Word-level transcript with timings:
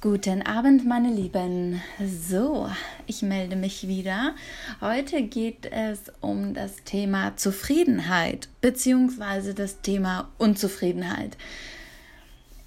Guten 0.00 0.42
Abend, 0.42 0.86
meine 0.86 1.12
Lieben. 1.12 1.82
So, 1.98 2.70
ich 3.08 3.22
melde 3.22 3.56
mich 3.56 3.88
wieder. 3.88 4.36
Heute 4.80 5.22
geht 5.22 5.66
es 5.72 6.12
um 6.20 6.54
das 6.54 6.84
Thema 6.84 7.36
Zufriedenheit 7.36 8.48
beziehungsweise 8.60 9.54
das 9.54 9.80
Thema 9.80 10.28
Unzufriedenheit. 10.38 11.36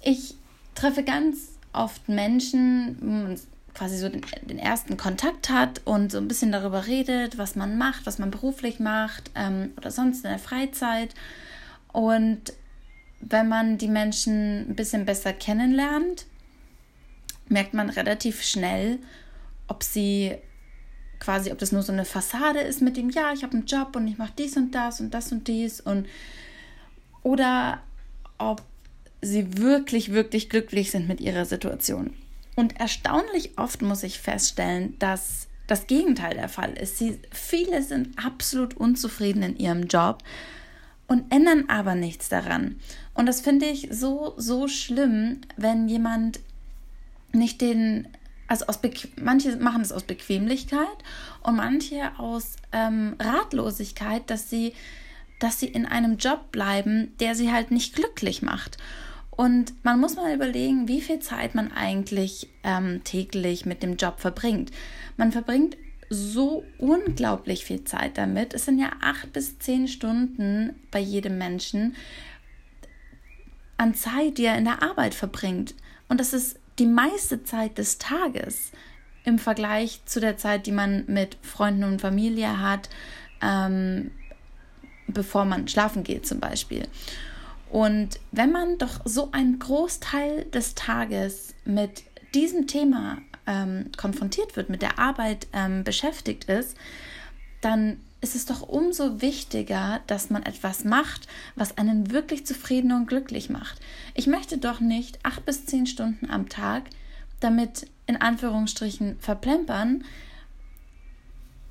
Ich 0.02 0.34
treffe 0.74 1.04
ganz 1.04 1.58
oft 1.72 2.06
Menschen, 2.06 2.98
wo 3.00 3.06
man 3.06 3.40
quasi 3.72 3.96
so 3.96 4.10
den, 4.10 4.20
den, 4.42 4.58
ersten 4.58 4.98
Kontakt 4.98 5.48
hat 5.48 5.80
und 5.86 6.12
so 6.12 6.18
ein 6.18 6.28
bisschen 6.28 6.52
darüber 6.52 6.86
redet, 6.86 7.38
was 7.38 7.56
man 7.56 7.78
macht, 7.78 8.04
was 8.04 8.18
man 8.18 8.30
beruflich 8.30 8.78
macht 8.78 9.30
ähm, 9.36 9.70
oder 9.78 9.90
sonst 9.90 10.22
in 10.26 10.30
der 10.32 10.38
Freizeit. 10.38 11.14
Und 11.94 12.52
wenn 13.20 13.48
man 13.48 13.78
die 13.78 13.88
Menschen 13.88 14.68
ein 14.68 14.76
bisschen 14.76 15.06
besser 15.06 15.32
kennenlernt, 15.32 16.26
merkt 17.48 17.74
man 17.74 17.90
relativ 17.90 18.42
schnell, 18.42 18.98
ob 19.68 19.82
sie 19.82 20.36
quasi, 21.18 21.52
ob 21.52 21.58
das 21.58 21.72
nur 21.72 21.82
so 21.82 21.92
eine 21.92 22.04
Fassade 22.04 22.60
ist 22.60 22.82
mit 22.82 22.96
dem, 22.96 23.10
ja, 23.10 23.32
ich 23.32 23.42
habe 23.42 23.54
einen 23.54 23.66
Job 23.66 23.94
und 23.94 24.08
ich 24.08 24.18
mache 24.18 24.32
dies 24.36 24.56
und 24.56 24.72
das 24.72 25.00
und 25.00 25.14
das 25.14 25.30
und 25.30 25.46
dies 25.46 25.80
und 25.80 26.06
oder 27.22 27.80
ob 28.38 28.62
sie 29.20 29.56
wirklich, 29.58 30.12
wirklich 30.12 30.50
glücklich 30.50 30.90
sind 30.90 31.06
mit 31.06 31.20
ihrer 31.20 31.44
Situation. 31.44 32.12
Und 32.56 32.78
erstaunlich 32.80 33.56
oft 33.56 33.82
muss 33.82 34.02
ich 34.02 34.18
feststellen, 34.18 34.98
dass 34.98 35.46
das 35.68 35.86
Gegenteil 35.86 36.34
der 36.34 36.48
Fall 36.48 36.72
ist. 36.72 36.98
Sie, 36.98 37.18
viele 37.30 37.82
sind 37.82 38.18
absolut 38.22 38.76
unzufrieden 38.76 39.42
in 39.42 39.56
ihrem 39.56 39.86
Job 39.86 40.22
und 41.06 41.32
ändern 41.32 41.68
aber 41.68 41.94
nichts 41.94 42.28
daran. 42.28 42.80
Und 43.14 43.26
das 43.26 43.40
finde 43.40 43.66
ich 43.66 43.88
so, 43.90 44.34
so 44.36 44.66
schlimm, 44.66 45.42
wenn 45.56 45.88
jemand 45.88 46.40
nicht 47.32 47.60
den, 47.60 48.08
also 48.46 48.66
aus 48.66 48.80
manche 49.20 49.56
machen 49.56 49.82
es 49.82 49.92
aus 49.92 50.04
Bequemlichkeit 50.04 50.86
und 51.42 51.56
manche 51.56 52.18
aus 52.18 52.56
ähm, 52.72 53.16
Ratlosigkeit, 53.18 54.28
dass 54.30 54.50
sie, 54.50 54.74
dass 55.38 55.60
sie 55.60 55.68
in 55.68 55.86
einem 55.86 56.16
Job 56.16 56.52
bleiben, 56.52 57.12
der 57.20 57.34
sie 57.34 57.52
halt 57.52 57.70
nicht 57.70 57.94
glücklich 57.94 58.42
macht. 58.42 58.78
Und 59.30 59.72
man 59.82 59.98
muss 59.98 60.16
mal 60.16 60.34
überlegen, 60.34 60.88
wie 60.88 61.00
viel 61.00 61.18
Zeit 61.20 61.54
man 61.54 61.72
eigentlich 61.72 62.50
ähm, 62.64 63.02
täglich 63.02 63.64
mit 63.64 63.82
dem 63.82 63.96
Job 63.96 64.20
verbringt. 64.20 64.70
Man 65.16 65.32
verbringt 65.32 65.76
so 66.10 66.64
unglaublich 66.78 67.64
viel 67.64 67.84
Zeit 67.84 68.18
damit. 68.18 68.52
Es 68.52 68.66
sind 68.66 68.78
ja 68.78 68.90
acht 69.00 69.32
bis 69.32 69.58
zehn 69.58 69.88
Stunden 69.88 70.76
bei 70.90 70.98
jedem 70.98 71.38
Menschen 71.38 71.96
an 73.78 73.94
Zeit, 73.94 74.36
die 74.36 74.44
er 74.44 74.58
in 74.58 74.64
der 74.64 74.82
Arbeit 74.82 75.14
verbringt. 75.14 75.74
Und 76.08 76.20
das 76.20 76.34
ist 76.34 76.58
die 76.78 76.86
meiste 76.86 77.44
Zeit 77.44 77.78
des 77.78 77.98
Tages 77.98 78.72
im 79.24 79.38
Vergleich 79.38 80.00
zu 80.04 80.20
der 80.20 80.36
Zeit, 80.36 80.66
die 80.66 80.72
man 80.72 81.04
mit 81.06 81.36
Freunden 81.42 81.84
und 81.84 82.00
Familie 82.00 82.60
hat, 82.60 82.88
ähm, 83.40 84.10
bevor 85.06 85.44
man 85.44 85.68
schlafen 85.68 86.02
geht 86.02 86.26
zum 86.26 86.40
Beispiel. 86.40 86.88
Und 87.70 88.20
wenn 88.32 88.52
man 88.52 88.78
doch 88.78 89.00
so 89.04 89.30
einen 89.32 89.58
Großteil 89.58 90.44
des 90.46 90.74
Tages 90.74 91.54
mit 91.64 92.02
diesem 92.34 92.66
Thema 92.66 93.18
ähm, 93.46 93.90
konfrontiert 93.96 94.56
wird, 94.56 94.68
mit 94.68 94.82
der 94.82 94.98
Arbeit 94.98 95.46
ähm, 95.52 95.84
beschäftigt 95.84 96.44
ist, 96.44 96.76
dann 97.60 98.00
ist 98.22 98.34
es 98.34 98.46
doch 98.46 98.62
umso 98.62 99.20
wichtiger, 99.20 100.00
dass 100.06 100.30
man 100.30 100.44
etwas 100.44 100.84
macht, 100.84 101.26
was 101.56 101.76
einen 101.76 102.10
wirklich 102.10 102.46
zufrieden 102.46 102.92
und 102.92 103.06
glücklich 103.06 103.50
macht. 103.50 103.78
Ich 104.14 104.26
möchte 104.26 104.56
doch 104.56 104.80
nicht 104.80 105.18
acht 105.24 105.44
bis 105.44 105.66
zehn 105.66 105.86
Stunden 105.86 106.30
am 106.30 106.48
Tag 106.48 106.84
damit 107.42 107.90
in 108.06 108.16
Anführungsstrichen 108.16 109.18
verplempern, 109.18 110.04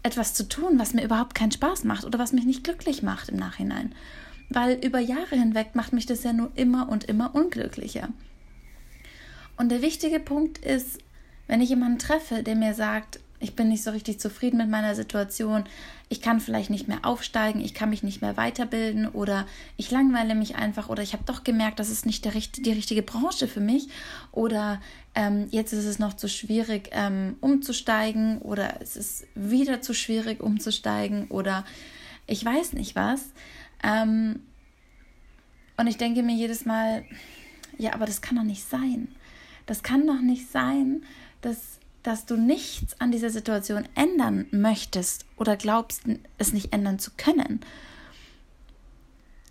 etwas 0.03 0.33
zu 0.33 0.47
tun, 0.47 0.79
was 0.79 0.93
mir 0.93 1.03
überhaupt 1.03 1.35
keinen 1.35 1.51
Spaß 1.51 1.83
macht 1.83 2.05
oder 2.05 2.19
was 2.19 2.33
mich 2.33 2.45
nicht 2.45 2.63
glücklich 2.63 3.03
macht 3.03 3.29
im 3.29 3.37
Nachhinein. 3.37 3.93
Weil 4.49 4.83
über 4.83 4.99
Jahre 4.99 5.35
hinweg 5.35 5.75
macht 5.75 5.93
mich 5.93 6.05
das 6.05 6.23
ja 6.23 6.33
nur 6.33 6.51
immer 6.55 6.89
und 6.89 7.05
immer 7.05 7.35
unglücklicher. 7.35 8.09
Und 9.57 9.69
der 9.69 9.81
wichtige 9.81 10.19
Punkt 10.19 10.57
ist, 10.57 10.99
wenn 11.47 11.61
ich 11.61 11.69
jemanden 11.69 11.99
treffe, 11.99 12.43
der 12.43 12.55
mir 12.55 12.73
sagt, 12.73 13.19
ich 13.41 13.55
bin 13.55 13.69
nicht 13.69 13.83
so 13.83 13.91
richtig 13.91 14.19
zufrieden 14.19 14.57
mit 14.57 14.69
meiner 14.69 14.95
Situation, 14.95 15.63
ich 16.09 16.21
kann 16.21 16.39
vielleicht 16.39 16.69
nicht 16.69 16.87
mehr 16.87 16.99
aufsteigen, 17.03 17.59
ich 17.59 17.73
kann 17.73 17.89
mich 17.89 18.03
nicht 18.03 18.21
mehr 18.21 18.37
weiterbilden 18.37 19.07
oder 19.07 19.47
ich 19.77 19.91
langweile 19.91 20.35
mich 20.35 20.55
einfach 20.55 20.89
oder 20.89 21.01
ich 21.01 21.13
habe 21.13 21.23
doch 21.25 21.43
gemerkt, 21.43 21.79
das 21.79 21.89
ist 21.89 22.05
nicht 22.05 22.23
der, 22.23 22.33
die 22.33 22.71
richtige 22.71 23.01
Branche 23.01 23.47
für 23.47 23.59
mich 23.59 23.87
oder 24.31 24.79
ähm, 25.15 25.47
jetzt 25.51 25.73
ist 25.73 25.85
es 25.85 25.99
noch 25.99 26.13
zu 26.13 26.29
schwierig 26.29 26.89
ähm, 26.91 27.35
umzusteigen 27.41 28.37
oder 28.39 28.79
es 28.81 28.95
ist 28.95 29.25
wieder 29.35 29.81
zu 29.81 29.93
schwierig 29.93 30.41
umzusteigen 30.41 31.27
oder 31.27 31.65
ich 32.27 32.45
weiß 32.45 32.73
nicht 32.73 32.95
was. 32.95 33.31
Ähm, 33.83 34.41
und 35.77 35.87
ich 35.87 35.97
denke 35.97 36.21
mir 36.21 36.35
jedes 36.35 36.65
Mal, 36.65 37.03
ja, 37.77 37.93
aber 37.93 38.05
das 38.05 38.21
kann 38.21 38.37
doch 38.37 38.43
nicht 38.43 38.63
sein. 38.63 39.07
Das 39.65 39.81
kann 39.81 40.05
doch 40.05 40.21
nicht 40.21 40.51
sein, 40.51 41.03
dass 41.41 41.79
dass 42.03 42.25
du 42.25 42.35
nichts 42.35 42.99
an 42.99 43.11
dieser 43.11 43.29
Situation 43.29 43.87
ändern 43.95 44.47
möchtest 44.51 45.25
oder 45.37 45.55
glaubst, 45.55 46.03
es 46.37 46.53
nicht 46.53 46.73
ändern 46.73 46.99
zu 46.99 47.11
können. 47.15 47.61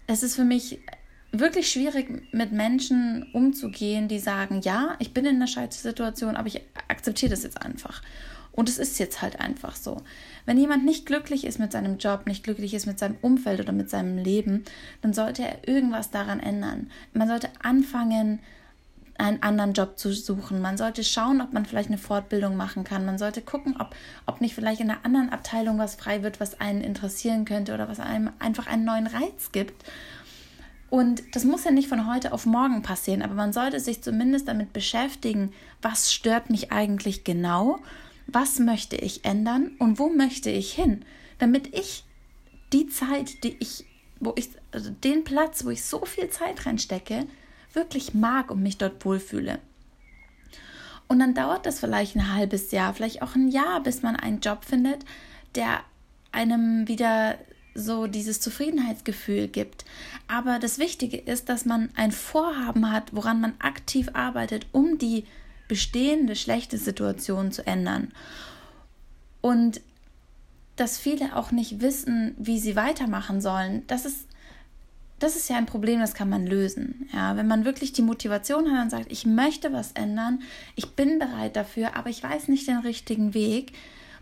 Es 0.06 0.22
ist 0.22 0.34
für 0.34 0.44
mich 0.44 0.80
wirklich 1.32 1.70
schwierig, 1.70 2.32
mit 2.32 2.52
Menschen 2.52 3.30
umzugehen, 3.32 4.08
die 4.08 4.18
sagen, 4.18 4.60
ja, 4.62 4.96
ich 4.98 5.14
bin 5.14 5.24
in 5.24 5.36
einer 5.36 5.46
Scheißsituation, 5.46 6.36
aber 6.36 6.48
ich 6.48 6.62
akzeptiere 6.88 7.30
das 7.30 7.44
jetzt 7.44 7.62
einfach. 7.62 8.02
Und 8.52 8.68
es 8.68 8.78
ist 8.78 8.98
jetzt 8.98 9.22
halt 9.22 9.38
einfach 9.38 9.76
so. 9.76 10.02
Wenn 10.44 10.58
jemand 10.58 10.84
nicht 10.84 11.06
glücklich 11.06 11.44
ist 11.46 11.60
mit 11.60 11.70
seinem 11.70 11.98
Job, 11.98 12.26
nicht 12.26 12.42
glücklich 12.42 12.74
ist 12.74 12.86
mit 12.86 12.98
seinem 12.98 13.16
Umfeld 13.22 13.60
oder 13.60 13.72
mit 13.72 13.88
seinem 13.88 14.18
Leben, 14.18 14.64
dann 15.02 15.12
sollte 15.12 15.42
er 15.42 15.68
irgendwas 15.68 16.10
daran 16.10 16.40
ändern. 16.40 16.90
Man 17.12 17.28
sollte 17.28 17.48
anfangen, 17.62 18.40
einen 19.20 19.42
anderen 19.42 19.74
Job 19.74 19.98
zu 19.98 20.12
suchen. 20.12 20.60
Man 20.62 20.78
sollte 20.78 21.04
schauen, 21.04 21.40
ob 21.40 21.52
man 21.52 21.66
vielleicht 21.66 21.88
eine 21.88 21.98
Fortbildung 21.98 22.56
machen 22.56 22.84
kann. 22.84 23.04
Man 23.04 23.18
sollte 23.18 23.42
gucken, 23.42 23.76
ob, 23.78 23.94
ob 24.26 24.40
nicht 24.40 24.54
vielleicht 24.54 24.80
in 24.80 24.90
einer 24.90 25.04
anderen 25.04 25.28
Abteilung 25.30 25.78
was 25.78 25.94
frei 25.94 26.22
wird, 26.22 26.40
was 26.40 26.60
einen 26.60 26.80
interessieren 26.80 27.44
könnte 27.44 27.74
oder 27.74 27.88
was 27.88 28.00
einem 28.00 28.30
einfach 28.38 28.66
einen 28.66 28.84
neuen 28.84 29.06
Reiz 29.06 29.52
gibt. 29.52 29.84
Und 30.88 31.22
das 31.36 31.44
muss 31.44 31.64
ja 31.64 31.70
nicht 31.70 31.88
von 31.88 32.10
heute 32.10 32.32
auf 32.32 32.46
morgen 32.46 32.82
passieren, 32.82 33.22
aber 33.22 33.34
man 33.34 33.52
sollte 33.52 33.78
sich 33.78 34.02
zumindest 34.02 34.48
damit 34.48 34.72
beschäftigen, 34.72 35.52
was 35.82 36.12
stört 36.12 36.50
mich 36.50 36.72
eigentlich 36.72 37.22
genau, 37.22 37.78
was 38.26 38.58
möchte 38.58 38.96
ich 38.96 39.24
ändern 39.24 39.72
und 39.78 39.98
wo 40.00 40.08
möchte 40.08 40.50
ich 40.50 40.72
hin, 40.72 41.04
damit 41.38 41.74
ich 41.74 42.04
die 42.72 42.88
Zeit, 42.88 43.44
die 43.44 43.56
ich, 43.60 43.84
wo 44.18 44.32
ich, 44.36 44.48
also 44.72 44.90
den 44.90 45.22
Platz, 45.22 45.64
wo 45.64 45.70
ich 45.70 45.84
so 45.84 46.04
viel 46.04 46.28
Zeit 46.28 46.66
reinstecke, 46.66 47.26
wirklich 47.72 48.14
mag 48.14 48.50
und 48.50 48.62
mich 48.62 48.78
dort 48.78 49.04
wohlfühle. 49.04 49.58
Und 51.08 51.18
dann 51.18 51.34
dauert 51.34 51.66
das 51.66 51.80
vielleicht 51.80 52.14
ein 52.14 52.34
halbes 52.34 52.70
Jahr, 52.70 52.94
vielleicht 52.94 53.22
auch 53.22 53.34
ein 53.34 53.48
Jahr, 53.48 53.82
bis 53.82 54.02
man 54.02 54.16
einen 54.16 54.40
Job 54.40 54.64
findet, 54.64 55.04
der 55.54 55.80
einem 56.32 56.86
wieder 56.86 57.36
so 57.74 58.06
dieses 58.06 58.40
Zufriedenheitsgefühl 58.40 59.48
gibt. 59.48 59.84
Aber 60.28 60.58
das 60.58 60.78
Wichtige 60.78 61.16
ist, 61.16 61.48
dass 61.48 61.64
man 61.64 61.90
ein 61.96 62.12
Vorhaben 62.12 62.90
hat, 62.92 63.14
woran 63.14 63.40
man 63.40 63.54
aktiv 63.58 64.10
arbeitet, 64.12 64.66
um 64.72 64.98
die 64.98 65.24
bestehende 65.68 66.36
schlechte 66.36 66.78
Situation 66.78 67.52
zu 67.52 67.66
ändern. 67.66 68.12
Und 69.40 69.80
dass 70.76 70.98
viele 70.98 71.36
auch 71.36 71.50
nicht 71.50 71.80
wissen, 71.80 72.34
wie 72.38 72.58
sie 72.58 72.76
weitermachen 72.76 73.40
sollen, 73.40 73.86
das 73.86 74.04
ist 74.04 74.26
das 75.20 75.36
ist 75.36 75.50
ja 75.50 75.56
ein 75.56 75.66
Problem, 75.66 76.00
das 76.00 76.14
kann 76.14 76.30
man 76.30 76.46
lösen. 76.46 77.08
Ja, 77.12 77.36
wenn 77.36 77.46
man 77.46 77.64
wirklich 77.64 77.92
die 77.92 78.02
Motivation 78.02 78.72
hat 78.72 78.84
und 78.84 78.90
sagt, 78.90 79.12
ich 79.12 79.26
möchte 79.26 79.72
was 79.72 79.92
ändern, 79.92 80.40
ich 80.74 80.96
bin 80.96 81.18
bereit 81.18 81.56
dafür, 81.56 81.96
aber 81.96 82.08
ich 82.08 82.22
weiß 82.22 82.48
nicht 82.48 82.66
den 82.66 82.78
richtigen 82.78 83.34
Weg, 83.34 83.72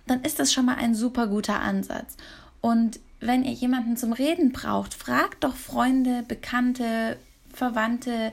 dann 0.07 0.23
ist 0.23 0.41
das 0.41 0.53
schon 0.53 0.67
mal 0.67 0.75
ein 0.75 0.95
super 0.95 1.29
guter 1.29 1.61
Ansatz. 1.61 2.17
Und 2.61 2.99
wenn 3.21 3.45
ihr 3.45 3.53
jemanden 3.53 3.97
zum 3.97 4.13
Reden 4.13 4.53
braucht, 4.53 4.93
fragt 4.93 5.45
doch 5.45 5.55
Freunde, 5.55 6.25
Bekannte, 6.27 7.17
Verwandte, 7.53 8.33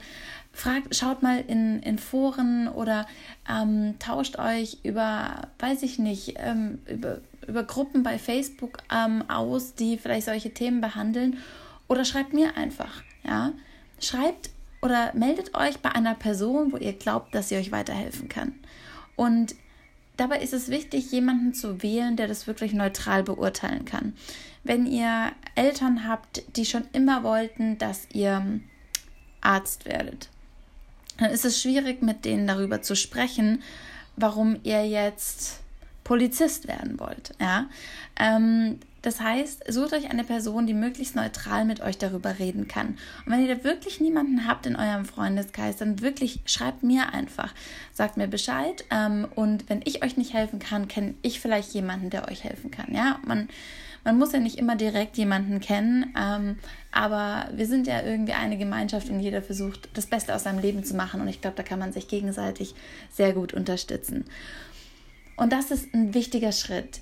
fragt, 0.51 0.95
schaut 0.95 1.21
mal 1.21 1.43
in, 1.47 1.81
in 1.83 1.99
Foren 1.99 2.67
oder 2.67 3.05
ähm, 3.47 3.95
tauscht 3.99 4.39
euch 4.39 4.79
über, 4.83 5.49
weiß 5.59 5.83
ich 5.83 5.99
nicht, 5.99 6.35
ähm, 6.37 6.79
über, 6.87 7.19
über 7.47 7.63
Gruppen 7.63 8.01
bei 8.01 8.17
Facebook 8.17 8.79
ähm, 8.91 9.23
aus, 9.29 9.75
die 9.75 9.97
vielleicht 9.97 10.25
solche 10.25 10.51
Themen 10.51 10.81
behandeln 10.81 11.37
oder 11.87 12.05
schreibt 12.05 12.33
mir 12.33 12.57
einfach, 12.57 13.03
ja. 13.23 13.53
Schreibt 13.99 14.49
oder 14.81 15.13
meldet 15.15 15.55
euch 15.55 15.79
bei 15.79 15.91
einer 15.91 16.15
Person, 16.15 16.71
wo 16.71 16.77
ihr 16.77 16.93
glaubt, 16.93 17.33
dass 17.33 17.49
sie 17.49 17.57
euch 17.57 17.71
weiterhelfen 17.71 18.29
kann. 18.29 18.53
Und 19.15 19.55
dabei 20.17 20.39
ist 20.39 20.53
es 20.53 20.69
wichtig, 20.69 21.11
jemanden 21.11 21.53
zu 21.53 21.81
wählen, 21.81 22.17
der 22.17 22.27
das 22.27 22.47
wirklich 22.47 22.73
neutral 22.73 23.23
beurteilen 23.23 23.85
kann. 23.85 24.13
Wenn 24.63 24.85
ihr 24.85 25.31
Eltern 25.55 26.07
habt, 26.07 26.43
die 26.57 26.65
schon 26.65 26.85
immer 26.93 27.23
wollten, 27.23 27.77
dass 27.77 28.07
ihr 28.13 28.59
Arzt 29.41 29.85
werdet, 29.85 30.29
dann 31.17 31.31
ist 31.31 31.45
es 31.45 31.61
schwierig, 31.61 32.01
mit 32.01 32.25
denen 32.25 32.47
darüber 32.47 32.81
zu 32.81 32.95
sprechen, 32.95 33.63
warum 34.17 34.57
ihr 34.63 34.87
jetzt 34.87 35.61
Polizist 36.03 36.67
werden 36.67 36.99
wollt. 36.99 37.33
Ja? 37.39 37.69
Ähm, 38.19 38.79
das 39.05 39.19
heißt, 39.21 39.71
sucht 39.71 39.93
euch 39.93 40.09
eine 40.09 40.23
Person, 40.23 40.65
die 40.65 40.73
möglichst 40.73 41.15
neutral 41.15 41.63
mit 41.63 41.79
euch 41.79 41.99
darüber 41.99 42.39
reden 42.39 42.67
kann. 42.67 42.97
Und 43.25 43.31
wenn 43.31 43.45
ihr 43.45 43.55
da 43.55 43.63
wirklich 43.63 44.01
niemanden 44.01 44.47
habt 44.47 44.65
in 44.65 44.75
eurem 44.75 45.05
Freundeskreis, 45.05 45.77
dann 45.77 46.01
wirklich 46.01 46.39
schreibt 46.45 46.81
mir 46.81 47.13
einfach, 47.13 47.53
sagt 47.93 48.17
mir 48.17 48.27
Bescheid. 48.27 48.83
Ähm, 48.89 49.27
und 49.35 49.69
wenn 49.69 49.81
ich 49.85 50.03
euch 50.03 50.17
nicht 50.17 50.33
helfen 50.33 50.57
kann, 50.57 50.87
kenne 50.87 51.13
ich 51.21 51.39
vielleicht 51.39 51.73
jemanden, 51.73 52.09
der 52.09 52.27
euch 52.27 52.43
helfen 52.43 52.71
kann. 52.71 52.95
Ja, 52.95 53.19
man, 53.27 53.47
man 54.03 54.17
muss 54.17 54.31
ja 54.31 54.39
nicht 54.39 54.57
immer 54.57 54.75
direkt 54.75 55.17
jemanden 55.17 55.59
kennen, 55.59 56.11
ähm, 56.19 56.57
aber 56.91 57.49
wir 57.53 57.67
sind 57.67 57.85
ja 57.85 58.01
irgendwie 58.01 58.33
eine 58.33 58.57
Gemeinschaft 58.57 59.09
und 59.09 59.19
jeder 59.19 59.43
versucht, 59.43 59.89
das 59.93 60.07
Beste 60.07 60.33
aus 60.33 60.43
seinem 60.43 60.59
Leben 60.59 60.83
zu 60.83 60.95
machen. 60.95 61.21
Und 61.21 61.27
ich 61.27 61.41
glaube, 61.41 61.57
da 61.57 61.63
kann 61.63 61.77
man 61.77 61.93
sich 61.93 62.07
gegenseitig 62.07 62.73
sehr 63.11 63.33
gut 63.33 63.53
unterstützen. 63.53 64.25
Und 65.37 65.53
das 65.53 65.69
ist 65.69 65.93
ein 65.93 66.15
wichtiger 66.15 66.51
Schritt. 66.51 67.01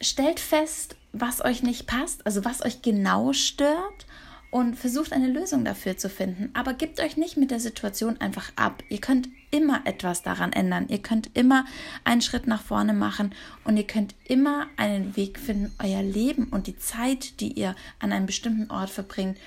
Stellt 0.00 0.40
fest, 0.40 0.96
was 1.12 1.44
euch 1.44 1.62
nicht 1.62 1.86
passt, 1.86 2.26
also 2.26 2.44
was 2.44 2.64
euch 2.64 2.82
genau 2.82 3.32
stört 3.32 4.06
und 4.54 4.76
versucht 4.76 5.12
eine 5.12 5.26
Lösung 5.26 5.64
dafür 5.64 5.96
zu 5.96 6.08
finden. 6.08 6.50
Aber 6.54 6.74
gebt 6.74 7.00
euch 7.00 7.16
nicht 7.16 7.36
mit 7.36 7.50
der 7.50 7.58
Situation 7.58 8.20
einfach 8.20 8.52
ab. 8.54 8.84
Ihr 8.88 9.00
könnt 9.00 9.28
immer 9.50 9.82
etwas 9.84 10.22
daran 10.22 10.52
ändern. 10.52 10.86
Ihr 10.88 11.02
könnt 11.02 11.30
immer 11.34 11.64
einen 12.04 12.20
Schritt 12.20 12.46
nach 12.46 12.62
vorne 12.62 12.92
machen 12.92 13.34
und 13.64 13.76
ihr 13.76 13.86
könnt 13.86 14.14
immer 14.24 14.68
einen 14.76 15.16
Weg 15.16 15.40
finden, 15.40 15.72
euer 15.82 16.02
Leben 16.02 16.44
und 16.44 16.68
die 16.68 16.78
Zeit, 16.78 17.40
die 17.40 17.52
ihr 17.52 17.74
an 17.98 18.12
einem 18.12 18.26
bestimmten 18.26 18.70
Ort 18.70 18.90
verbringt, 18.90 19.38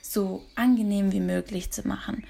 so 0.00 0.44
angenehm 0.54 1.10
wie 1.10 1.20
möglich 1.20 1.72
zu 1.72 1.86
machen. 1.86 2.24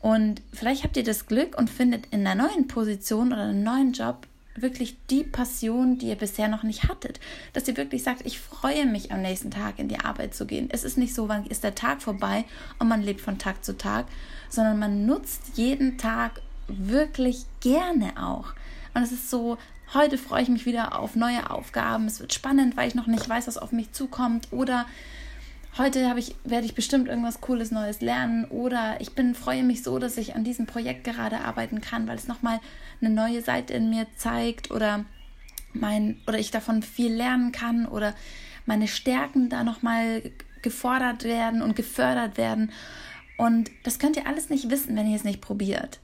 Und 0.00 0.42
vielleicht 0.52 0.84
habt 0.84 0.98
ihr 0.98 1.04
das 1.04 1.26
Glück 1.26 1.56
und 1.56 1.70
findet 1.70 2.06
in 2.10 2.26
einer 2.26 2.48
neuen 2.48 2.66
Position 2.66 3.32
oder 3.32 3.44
einem 3.44 3.62
neuen 3.62 3.92
Job 3.92 4.26
wirklich 4.54 4.96
die 5.10 5.24
Passion, 5.24 5.98
die 5.98 6.08
ihr 6.08 6.16
bisher 6.16 6.48
noch 6.48 6.62
nicht 6.62 6.84
hattet. 6.84 7.20
Dass 7.52 7.68
ihr 7.68 7.76
wirklich 7.76 8.02
sagt, 8.02 8.26
ich 8.26 8.38
freue 8.38 8.86
mich 8.86 9.12
am 9.12 9.22
nächsten 9.22 9.50
Tag 9.50 9.78
in 9.78 9.88
die 9.88 10.00
Arbeit 10.00 10.34
zu 10.34 10.46
gehen. 10.46 10.68
Es 10.70 10.84
ist 10.84 10.98
nicht 10.98 11.14
so, 11.14 11.28
wann 11.28 11.46
ist 11.46 11.64
der 11.64 11.74
Tag 11.74 12.02
vorbei 12.02 12.44
und 12.78 12.88
man 12.88 13.02
lebt 13.02 13.20
von 13.20 13.38
Tag 13.38 13.64
zu 13.64 13.76
Tag, 13.76 14.06
sondern 14.48 14.78
man 14.78 15.06
nutzt 15.06 15.56
jeden 15.56 15.98
Tag 15.98 16.40
wirklich 16.68 17.44
gerne 17.60 18.12
auch. 18.22 18.54
Und 18.94 19.02
es 19.02 19.12
ist 19.12 19.30
so, 19.30 19.58
heute 19.94 20.18
freue 20.18 20.42
ich 20.42 20.48
mich 20.48 20.66
wieder 20.66 20.98
auf 20.98 21.16
neue 21.16 21.50
Aufgaben. 21.50 22.06
Es 22.06 22.20
wird 22.20 22.34
spannend, 22.34 22.76
weil 22.76 22.88
ich 22.88 22.94
noch 22.94 23.06
nicht 23.06 23.28
weiß, 23.28 23.46
was 23.46 23.58
auf 23.58 23.72
mich 23.72 23.92
zukommt. 23.92 24.48
Oder 24.50 24.86
heute 25.78 26.08
habe 26.08 26.20
ich, 26.20 26.34
werde 26.44 26.66
ich 26.66 26.74
bestimmt 26.74 27.08
irgendwas 27.08 27.40
Cooles 27.40 27.70
Neues 27.70 28.00
lernen 28.00 28.44
oder 28.46 29.00
ich 29.00 29.14
bin, 29.14 29.34
freue 29.34 29.62
mich 29.62 29.82
so, 29.82 29.98
dass 29.98 30.18
ich 30.18 30.34
an 30.34 30.44
diesem 30.44 30.66
Projekt 30.66 31.04
gerade 31.04 31.40
arbeiten 31.40 31.80
kann, 31.80 32.06
weil 32.06 32.16
es 32.16 32.28
nochmal 32.28 32.60
eine 33.00 33.10
neue 33.10 33.42
Seite 33.42 33.72
in 33.72 33.90
mir 33.90 34.06
zeigt 34.16 34.70
oder 34.70 35.04
mein, 35.72 36.20
oder 36.26 36.38
ich 36.38 36.50
davon 36.50 36.82
viel 36.82 37.12
lernen 37.12 37.52
kann 37.52 37.86
oder 37.86 38.14
meine 38.66 38.86
Stärken 38.86 39.48
da 39.48 39.64
nochmal 39.64 40.22
gefordert 40.60 41.24
werden 41.24 41.62
und 41.62 41.74
gefördert 41.74 42.36
werden. 42.36 42.70
Und 43.38 43.70
das 43.82 43.98
könnt 43.98 44.16
ihr 44.16 44.26
alles 44.26 44.50
nicht 44.50 44.70
wissen, 44.70 44.94
wenn 44.94 45.08
ihr 45.08 45.16
es 45.16 45.24
nicht 45.24 45.40
probiert. 45.40 46.00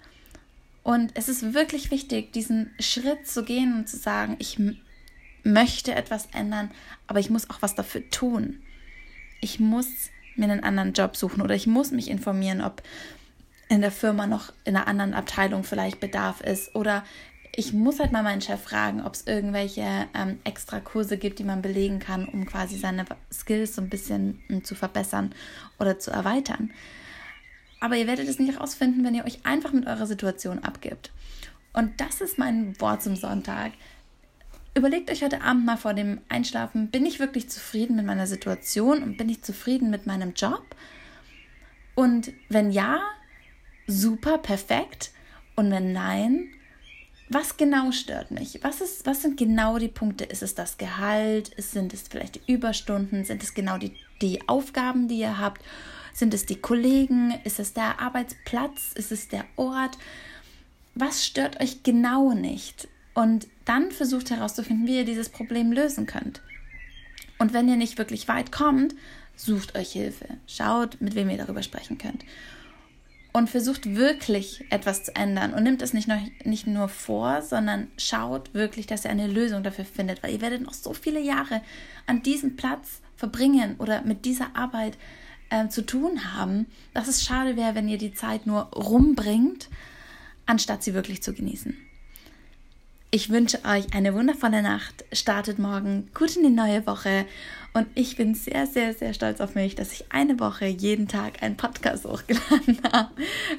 Und 0.83 1.13
es 1.15 1.29
ist 1.29 1.53
wirklich 1.53 1.91
wichtig, 1.91 2.33
diesen 2.33 2.71
Schritt 2.81 3.29
zu 3.29 3.45
gehen 3.45 3.75
und 3.75 3.89
zu 3.89 3.99
sagen, 3.99 4.37
ich 4.39 4.59
möchte 5.45 5.95
etwas 5.95 6.27
ändern, 6.33 6.71
aber 7.07 7.21
ich 7.21 7.31
muss 7.31 7.51
auch 7.51 7.61
was 7.61 7.75
dafür 7.75 8.09
tun 8.11 8.61
ich 9.41 9.61
muss 9.61 10.11
mir 10.37 10.45
einen 10.45 10.63
anderen 10.63 10.93
Job 10.93 11.17
suchen 11.17 11.43
oder 11.43 11.55
ich 11.55 11.67
muss 11.67 11.91
mich 11.91 12.09
informieren, 12.11 12.61
ob 12.61 12.83
in 13.69 13.81
der 13.81 13.91
Firma 13.91 14.27
noch 14.27 14.53
in 14.65 14.77
einer 14.77 14.87
anderen 14.87 15.15
Abteilung 15.15 15.65
vielleicht 15.65 16.01
Bedarf 16.01 16.41
ist 16.41 16.75
oder 16.75 17.05
ich 17.55 17.73
muss 17.73 17.99
halt 17.99 18.13
mal 18.13 18.23
meinen 18.23 18.41
Chef 18.41 18.63
fragen, 18.63 19.03
ob 19.03 19.15
es 19.15 19.27
irgendwelche 19.27 20.07
ähm, 20.15 20.39
extra 20.45 20.79
Kurse 20.81 21.19
gibt, 21.19 21.41
die 21.41 21.45
man 21.45 21.61
belegen 21.61 21.99
kann, 21.99 22.27
um 22.27 22.47
quasi 22.47 22.79
seine 22.79 23.05
Skills 23.33 23.75
so 23.75 23.83
ein 23.83 23.89
bisschen 23.89 24.41
um, 24.49 24.57
hm, 24.57 24.65
zu 24.65 24.75
verbessern 24.77 25.35
oder 25.81 25.99
zu 25.99 26.13
erweitern. 26.13 26.71
Aber 27.81 27.97
ihr 27.97 28.07
werdet 28.07 28.29
es 28.29 28.39
nicht 28.39 28.55
herausfinden, 28.55 29.05
wenn 29.05 29.15
ihr 29.15 29.25
euch 29.25 29.45
einfach 29.45 29.73
mit 29.73 29.87
eurer 29.87 30.07
Situation 30.07 30.61
abgibt. 30.61 31.13
Und 31.73 32.01
das 32.01 32.21
ist 32.21 32.39
mein 32.39 32.81
Wort 32.81 33.03
zum 33.03 33.17
Sonntag. 33.17 33.73
Überlegt 34.79 35.11
euch 35.11 35.25
heute 35.25 35.43
Abend 35.43 35.67
mal 35.67 35.77
vor 35.77 35.93
dem 35.93 36.21
Einschlafen, 36.29 36.87
bin 36.87 37.05
ich 37.05 37.19
wirklich 37.19 37.51
zufrieden 37.51 37.97
mit 37.97 38.07
meiner 38.07 38.29
Situation 38.29 39.03
und 39.03 39.17
bin 39.17 39.29
ich 39.29 39.43
zufrieden 39.43 39.91
mit 39.91 40.07
meinem 40.07 40.35
Job? 40.35 40.63
Und 41.97 42.31
wenn 42.49 42.71
ja, 42.71 43.01
super, 43.89 44.39
perfekt. 44.39 45.11
Und 45.57 45.73
wenn 45.73 45.93
nein, 45.93 46.51
was 47.29 47.57
genau 47.57 47.91
stört 47.91 48.31
mich? 48.31 48.61
Was, 48.63 48.81
ist, 48.81 49.05
was 49.05 49.23
sind 49.23 49.37
genau 49.37 49.79
die 49.79 49.89
Punkte? 49.89 50.23
Ist 50.23 50.45
es 50.45 50.55
das 50.55 50.79
Gehalt? 50.79 51.51
Sind 51.61 51.93
es 51.93 52.07
vielleicht 52.09 52.37
die 52.37 52.53
Überstunden? 52.53 53.25
Sind 53.25 53.43
es 53.43 53.55
genau 53.55 53.79
die, 53.79 53.97
die 54.23 54.49
Aufgaben, 54.49 55.09
die 55.09 55.19
ihr 55.19 55.39
habt? 55.39 55.61
Sind 56.15 56.33
es 56.35 56.47
die 56.47 56.61
Kollegen? 56.61 57.35
Ist 57.43 57.59
es 57.59 57.73
der 57.73 57.99
Arbeitsplatz? 58.01 58.93
Ist 58.95 59.11
es 59.11 59.27
der 59.27 59.45
Ort? 59.57 59.99
Was 60.95 61.27
stört 61.27 61.61
euch 61.61 61.83
genau 61.83 62.33
nicht? 62.33 62.87
und 63.19 63.49
dann 63.69 63.91
versucht 63.91 64.31
herauszufinden, 64.31 64.87
wie 64.87 64.97
ihr 64.97 65.05
dieses 65.05 65.29
Problem 65.29 65.73
lösen 65.73 66.07
könnt. 66.07 66.41
Und 67.39 67.53
wenn 67.53 67.69
ihr 67.69 67.77
nicht 67.77 67.99
wirklich 67.99 68.27
weit 68.29 68.51
kommt, 68.51 68.95
sucht 69.37 69.77
euch 69.77 69.93
Hilfe. 69.93 70.27
Schaut, 70.47 71.01
mit 71.01 71.15
wem 71.15 71.31
ihr 71.31 71.39
darüber 71.39 71.63
sprechen 71.63 71.99
könnt. 71.99 72.25
Und 73.33 73.51
versucht 73.51 73.95
wirklich 73.95 74.65
etwas 74.71 75.05
zu 75.05 75.15
ändern 75.15 75.53
und 75.53 75.63
nimmt 75.63 75.83
es 75.83 75.93
nicht 75.93 76.09
nur, 76.09 76.19
nicht 76.45 76.67
nur 76.67 76.89
vor, 76.89 77.43
sondern 77.43 77.89
schaut 77.97 78.53
wirklich, 78.55 78.87
dass 78.87 79.05
ihr 79.05 79.11
eine 79.11 79.29
Lösung 79.29 79.63
dafür 79.63 79.85
findet, 79.85 80.23
weil 80.23 80.33
ihr 80.33 80.41
werdet 80.41 80.63
noch 80.63 80.73
so 80.73 80.93
viele 80.95 81.21
Jahre 81.21 81.61
an 82.07 82.23
diesem 82.23 82.57
Platz 82.57 83.01
verbringen 83.17 83.77
oder 83.79 84.03
mit 84.03 84.25
dieser 84.25 84.57
Arbeit 84.57 84.97
äh, 85.51 85.69
zu 85.69 85.85
tun 85.85 86.35
haben, 86.35 86.67
dass 86.95 87.07
es 87.07 87.23
schade 87.23 87.57
wäre, 87.57 87.75
wenn 87.75 87.89
ihr 87.89 87.99
die 87.99 88.15
Zeit 88.15 88.47
nur 88.47 88.63
rumbringt, 88.73 89.69
anstatt 90.47 90.83
sie 90.83 90.95
wirklich 90.95 91.23
zu 91.23 91.35
genießen. 91.35 91.77
Ich 93.11 93.31
wünsche 93.31 93.65
euch 93.65 93.95
eine 93.95 94.13
wundervolle 94.13 94.61
Nacht. 94.61 95.03
Startet 95.13 95.59
morgen 95.59 96.11
gut 96.13 96.37
in 96.37 96.43
die 96.43 96.51
neue 96.51 96.87
Woche. 96.87 97.25
Und 97.73 97.87
ich 97.95 98.17
bin 98.17 98.35
sehr, 98.35 98.67
sehr, 98.67 98.93
sehr 98.93 99.15
stolz 99.15 99.41
auf 99.41 99.55
mich, 99.55 99.75
dass 99.75 99.93
ich 99.93 100.05
eine 100.11 100.39
Woche 100.39 100.67
jeden 100.67 101.09
Tag 101.09 101.43
einen 101.43 101.57
Podcast 101.57 102.05
hochgeladen 102.05 102.83
habe. 102.93 103.11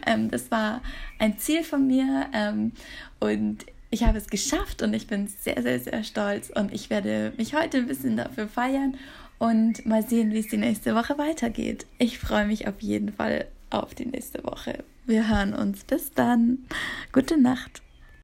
Ähm, 0.06 0.30
das 0.30 0.52
war 0.52 0.82
ein 1.18 1.40
Ziel 1.40 1.64
von 1.64 1.88
mir. 1.88 2.28
Ähm, 2.32 2.74
und 3.20 3.66
ich 3.90 4.04
habe 4.04 4.20
es 4.20 4.28
geschafft 4.28 4.84
und 4.84 4.94
ich 4.94 5.08
bin 5.08 5.28
sehr, 5.28 5.64
sehr, 5.64 5.80
sehr 5.80 6.04
stolz. 6.04 6.52
Und 6.52 6.72
ich 6.72 6.92
werde 6.92 7.34
mich 7.38 7.56
heute 7.56 7.78
ein 7.78 7.88
bisschen 7.88 8.18
dafür 8.18 8.48
feiern 8.48 9.00
und 9.40 9.84
mal 9.84 10.08
sehen, 10.08 10.32
wie 10.32 10.40
es 10.40 10.50
die 10.50 10.58
nächste 10.58 10.94
Woche 10.94 11.18
weitergeht. 11.18 11.88
Ich 11.98 12.20
freue 12.20 12.46
mich 12.46 12.68
auf 12.68 12.82
jeden 12.82 13.14
Fall 13.14 13.48
auf 13.72 13.96
die 13.96 14.06
nächste 14.06 14.44
Woche. 14.44 14.84
Wir 15.08 15.28
hören 15.28 15.56
uns. 15.56 15.86
Bis 15.86 16.14
dann. 16.14 16.60
Gute 17.12 17.42
Nacht. 17.42 17.82